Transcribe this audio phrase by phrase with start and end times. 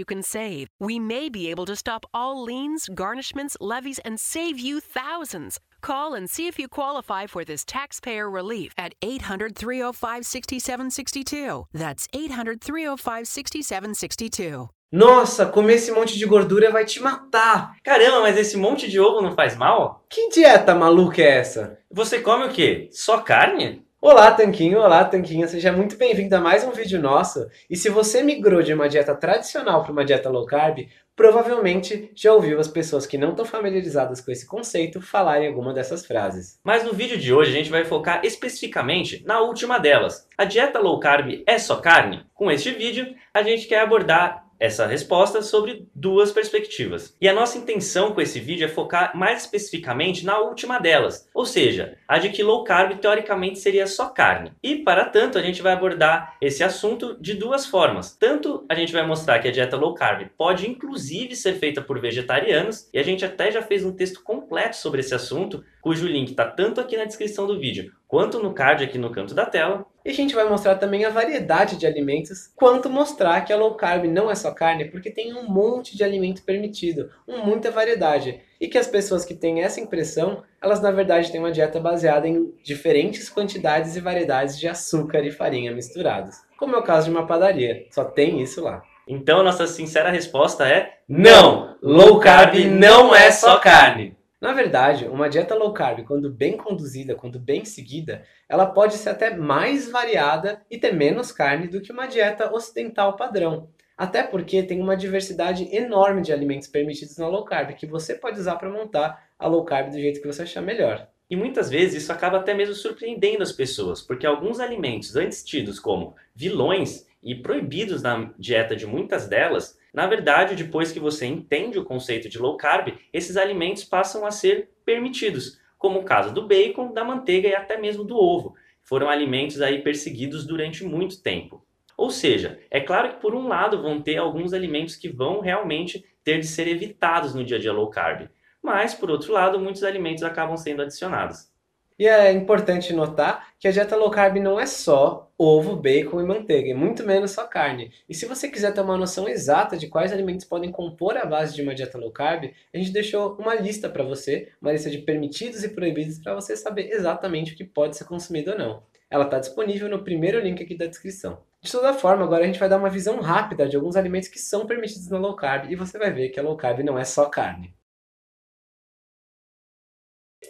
[0.00, 0.66] you can save.
[0.80, 5.60] We may be able to stop all liens, garnishments, levies, and save you thousands.
[5.82, 11.66] Call and see if you qualify for this taxpayer relief at 800 305 6762.
[11.72, 14.70] That's 800 305 6762.
[14.92, 17.76] Nossa, comer esse monte de gordura vai te matar.
[17.84, 20.04] Caramba, mas esse monte de ovo não faz mal?
[20.10, 21.78] Que dieta maluca é essa?
[21.88, 22.88] Você come o quê?
[22.90, 23.86] Só carne?
[24.02, 24.78] Olá, Tanquinho.
[24.78, 25.46] Olá, Tanquinha.
[25.46, 27.46] Seja muito bem-vindo a mais um vídeo nosso.
[27.68, 32.32] E se você migrou de uma dieta tradicional para uma dieta low carb, provavelmente já
[32.32, 36.58] ouviu as pessoas que não estão familiarizadas com esse conceito falarem alguma dessas frases.
[36.64, 40.26] Mas no vídeo de hoje a gente vai focar especificamente na última delas.
[40.38, 42.24] A dieta low carb é só carne?
[42.32, 47.16] Com este vídeo, a gente quer abordar essa resposta sobre duas perspectivas.
[47.18, 51.46] E a nossa intenção com esse vídeo é focar mais especificamente na última delas, ou
[51.46, 54.52] seja, a de que low carb teoricamente seria só carne.
[54.62, 58.14] E para tanto, a gente vai abordar esse assunto de duas formas.
[58.14, 61.98] Tanto a gente vai mostrar que a dieta low carb pode inclusive ser feita por
[61.98, 66.30] vegetarianos, e a gente até já fez um texto completo sobre esse assunto, cujo link
[66.30, 69.86] está tanto aqui na descrição do vídeo quanto no card aqui no canto da tela.
[70.04, 73.74] E a gente vai mostrar também a variedade de alimentos, quanto mostrar que a low
[73.76, 78.40] carb não é só carne, porque tem um monte de alimento permitido, muita variedade.
[78.60, 82.26] E que as pessoas que têm essa impressão, elas na verdade têm uma dieta baseada
[82.26, 86.36] em diferentes quantidades e variedades de açúcar e farinha misturados.
[86.58, 88.82] Como é o caso de uma padaria, só tem isso lá.
[89.06, 91.76] Então, nossa sincera resposta é: não!
[91.80, 94.16] Low carb não é só carne!
[94.40, 99.10] Na verdade, uma dieta low carb, quando bem conduzida, quando bem seguida, ela pode ser
[99.10, 103.68] até mais variada e ter menos carne do que uma dieta ocidental padrão.
[103.98, 108.40] Até porque tem uma diversidade enorme de alimentos permitidos na low carb que você pode
[108.40, 111.06] usar para montar a low carb do jeito que você achar melhor.
[111.28, 115.78] E muitas vezes isso acaba até mesmo surpreendendo as pessoas, porque alguns alimentos antes tidos
[115.78, 121.78] como vilões e proibidos na dieta de muitas delas, na verdade, depois que você entende
[121.78, 126.46] o conceito de low carb, esses alimentos passam a ser permitidos, como o caso do
[126.46, 128.54] bacon, da manteiga e até mesmo do ovo.
[128.82, 131.64] Foram alimentos aí perseguidos durante muito tempo.
[131.96, 136.04] Ou seja, é claro que por um lado vão ter alguns alimentos que vão realmente
[136.24, 138.28] ter de ser evitados no dia a dia low carb,
[138.62, 141.50] mas por outro lado, muitos alimentos acabam sendo adicionados.
[141.98, 146.24] E é importante notar que a dieta low carb não é só ovo, bacon e
[146.24, 147.90] manteiga, e muito menos só carne.
[148.06, 151.54] E se você quiser ter uma noção exata de quais alimentos podem compor a base
[151.54, 154.98] de uma dieta low carb, a gente deixou uma lista para você, uma lista de
[154.98, 158.82] permitidos e proibidos para você saber exatamente o que pode ser consumido ou não.
[159.08, 161.42] Ela está disponível no primeiro link aqui da descrição.
[161.62, 164.38] De toda forma, agora a gente vai dar uma visão rápida de alguns alimentos que
[164.38, 167.04] são permitidos na low carb e você vai ver que a low carb não é
[167.04, 167.74] só carne.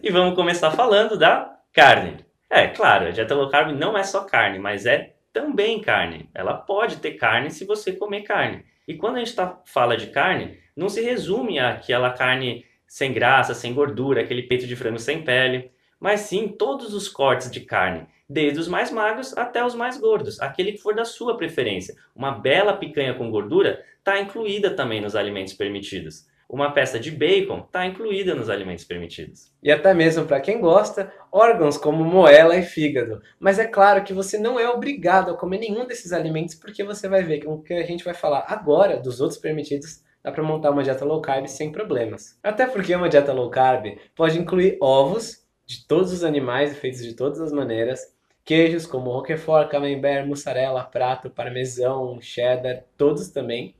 [0.00, 2.25] E vamos começar falando da carne.
[2.48, 6.30] É, claro, a dieta low carb não é só carne, mas é também carne.
[6.34, 8.64] Ela pode ter carne se você comer carne.
[8.86, 13.52] E quando a gente tá, fala de carne, não se resume àquela carne sem graça,
[13.52, 18.06] sem gordura, aquele peito de frango sem pele, mas sim todos os cortes de carne,
[18.28, 21.96] desde os mais magros até os mais gordos, aquele que for da sua preferência.
[22.14, 27.58] Uma bela picanha com gordura está incluída também nos alimentos permitidos uma peça de bacon
[27.58, 29.52] está incluída nos alimentos permitidos.
[29.62, 33.20] E até mesmo para quem gosta, órgãos como moela e fígado.
[33.38, 37.08] Mas é claro que você não é obrigado a comer nenhum desses alimentos, porque você
[37.08, 40.42] vai ver que o que a gente vai falar agora dos outros permitidos dá para
[40.42, 42.38] montar uma dieta low carb sem problemas.
[42.42, 47.14] Até porque uma dieta low carb pode incluir ovos de todos os animais feitos de
[47.14, 48.14] todas as maneiras,
[48.44, 53.74] queijos como roquefort, camembert, mussarela, prato, parmesão, cheddar, todos também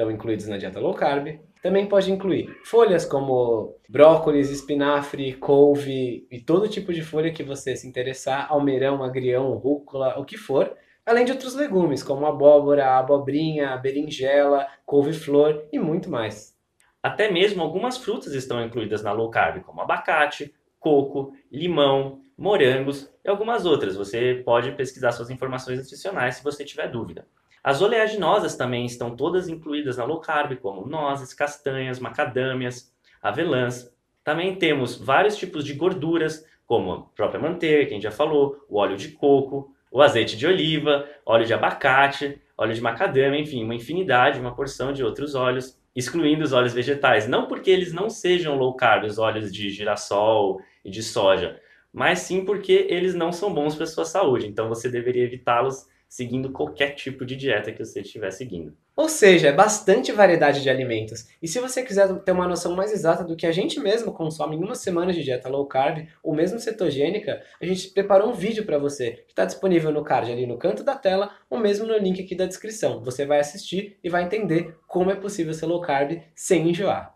[0.00, 1.38] estão incluídos na dieta low carb.
[1.62, 7.76] Também pode incluir folhas como brócolis, espinafre, couve e todo tipo de folha que você
[7.76, 10.74] se interessar, almeirão, agrião, rúcula, o que for,
[11.04, 16.58] além de outros legumes como abóbora, abobrinha, berinjela, couve-flor e muito mais.
[17.02, 23.28] Até mesmo algumas frutas estão incluídas na low carb, como abacate, coco, limão, morangos e
[23.28, 23.96] algumas outras.
[23.96, 27.26] Você pode pesquisar suas informações nutricionais se você tiver dúvida.
[27.62, 33.94] As oleaginosas também estão todas incluídas na low carb, como nozes, castanhas, macadâmias, avelãs.
[34.24, 38.64] Também temos vários tipos de gorduras, como a própria manteiga, que a gente já falou,
[38.68, 43.64] o óleo de coco, o azeite de oliva, óleo de abacate, óleo de macadâmia, enfim,
[43.64, 47.26] uma infinidade, uma porção de outros óleos, excluindo os óleos vegetais.
[47.26, 51.60] Não porque eles não sejam low carb, os óleos de girassol e de soja,
[51.92, 54.46] mas sim porque eles não são bons para a sua saúde.
[54.46, 58.76] Então você deveria evitá-los seguindo qualquer tipo de dieta que você estiver seguindo.
[58.96, 61.28] Ou seja, é bastante variedade de alimentos.
[61.40, 64.56] E se você quiser ter uma noção mais exata do que a gente mesmo consome
[64.56, 68.66] em uma semana de dieta low carb, ou mesmo cetogênica, a gente preparou um vídeo
[68.66, 71.96] para você, que está disponível no card ali no canto da tela, ou mesmo no
[71.96, 73.02] link aqui da descrição.
[73.04, 77.14] Você vai assistir e vai entender como é possível ser low carb sem enjoar.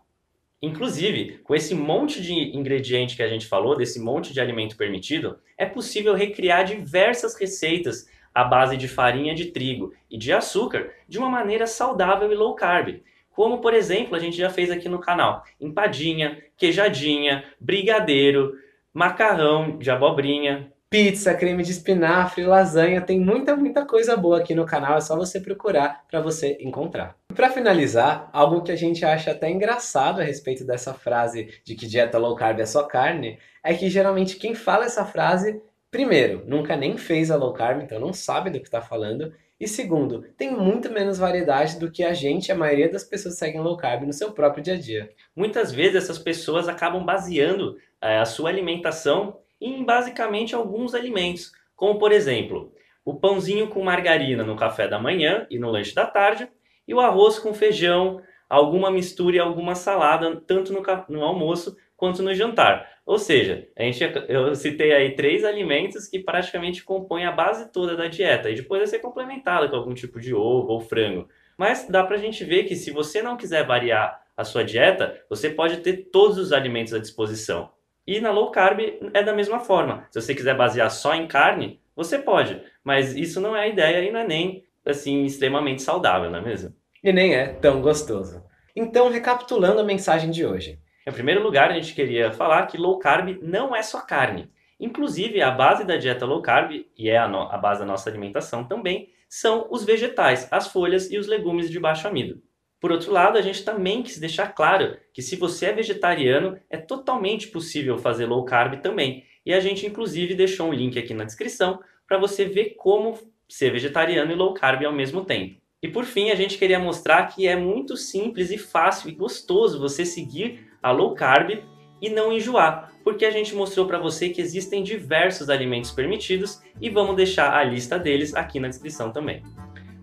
[0.61, 5.37] Inclusive, com esse monte de ingrediente que a gente falou, desse monte de alimento permitido,
[5.57, 11.17] é possível recriar diversas receitas à base de farinha de trigo e de açúcar de
[11.17, 13.01] uma maneira saudável e low carb.
[13.31, 18.53] Como, por exemplo, a gente já fez aqui no canal: empadinha, queijadinha, brigadeiro,
[18.93, 24.65] macarrão de abobrinha, pizza, creme de espinafre, lasanha, tem muita, muita coisa boa aqui no
[24.65, 27.17] canal, é só você procurar para você encontrar.
[27.35, 31.85] Para finalizar, algo que a gente acha até engraçado a respeito dessa frase de que
[31.85, 35.61] dieta low carb é só carne, é que geralmente quem fala essa frase
[35.95, 39.33] Primeiro, nunca nem fez a low carb, então não sabe do que está falando.
[39.57, 43.61] E segundo, tem muito menos variedade do que a gente, a maioria das pessoas seguem
[43.61, 45.09] low carb no seu próprio dia a dia.
[45.33, 51.97] Muitas vezes essas pessoas acabam baseando é, a sua alimentação em basicamente alguns alimentos, como
[51.97, 52.73] por exemplo,
[53.05, 56.49] o pãozinho com margarina no café da manhã e no lanche da tarde,
[56.85, 62.21] e o arroz com feijão, alguma mistura e alguma salada, tanto no, no almoço quanto
[62.21, 62.89] no jantar.
[63.05, 67.95] Ou seja, a gente, eu citei aí três alimentos que praticamente compõem a base toda
[67.95, 71.27] da dieta e depois vai ser complementada com algum tipo de ovo ou frango.
[71.57, 75.49] Mas dá pra gente ver que se você não quiser variar a sua dieta, você
[75.49, 77.69] pode ter todos os alimentos à disposição.
[78.05, 78.79] E na low carb
[79.13, 80.05] é da mesma forma.
[80.11, 84.03] Se você quiser basear só em carne, você pode, mas isso não é a ideia
[84.03, 86.73] e não é nem assim extremamente saudável, não é mesmo?
[87.03, 88.43] E nem é tão gostoso.
[88.75, 90.79] Então, recapitulando a mensagem de hoje.
[91.07, 94.49] Em primeiro lugar, a gente queria falar que low carb não é só carne.
[94.79, 98.63] Inclusive, a base da dieta low carb, e é a, a base da nossa alimentação
[98.63, 102.41] também, são os vegetais, as folhas e os legumes de baixo amido.
[102.79, 106.77] Por outro lado, a gente também quis deixar claro que se você é vegetariano, é
[106.77, 109.23] totalmente possível fazer low carb também.
[109.45, 113.17] E a gente, inclusive, deixou um link aqui na descrição para você ver como
[113.47, 115.55] ser vegetariano e low carb ao mesmo tempo.
[115.81, 119.79] E por fim, a gente queria mostrar que é muito simples e fácil e gostoso
[119.79, 121.63] você seguir a low carb
[121.99, 126.91] e não enjoar, porque a gente mostrou para você que existem diversos alimentos permitidos e
[126.91, 129.41] vamos deixar a lista deles aqui na descrição também.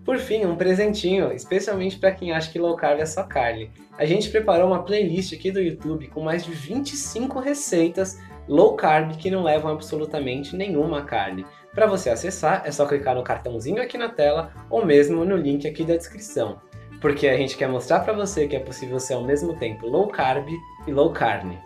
[0.03, 3.71] Por fim, um presentinho, especialmente para quem acha que low carb é só carne.
[3.97, 9.15] A gente preparou uma playlist aqui do YouTube com mais de 25 receitas low carb
[9.15, 11.45] que não levam absolutamente nenhuma carne.
[11.73, 15.65] Para você acessar, é só clicar no cartãozinho aqui na tela ou mesmo no link
[15.65, 16.59] aqui da descrição
[17.03, 20.07] porque a gente quer mostrar para você que é possível ser ao mesmo tempo low
[20.07, 20.47] carb
[20.87, 21.59] e low carne.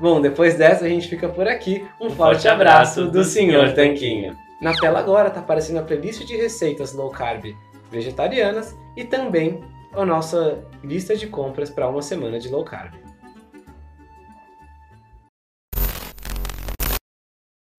[0.00, 1.86] Bom, depois dessa a gente fica por aqui.
[2.00, 3.74] Um, um forte, forte, abraço do, do Sr.
[3.74, 4.36] Tanquinho.
[4.60, 7.54] Na tela agora tá aparecendo a playlist de receitas low carb
[7.90, 9.60] vegetarianas e também
[9.92, 12.94] a nossa lista de compras para uma semana de low carb.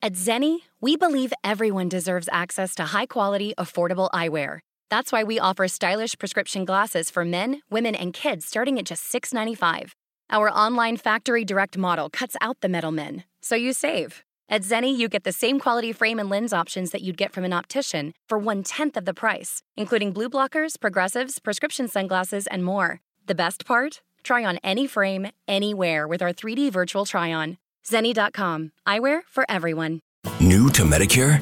[0.03, 4.59] At Zenni, we believe everyone deserves access to high quality, affordable eyewear.
[4.89, 9.03] That's why we offer stylish prescription glasses for men, women, and kids starting at just
[9.13, 9.91] $6.95.
[10.33, 14.23] Our online factory direct model cuts out the middlemen, so you save.
[14.47, 17.43] At Zenni, you get the same quality frame and lens options that you'd get from
[17.43, 22.63] an optician for one tenth of the price, including blue blockers, progressives, prescription sunglasses, and
[22.63, 23.01] more.
[23.25, 24.01] The best part?
[24.23, 27.57] Try on any frame, anywhere with our 3D virtual try on.
[27.85, 29.99] Zenni.com, eyewear for everyone.
[30.39, 31.41] New to Medicare?